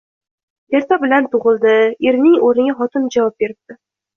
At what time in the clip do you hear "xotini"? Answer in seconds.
2.81-3.17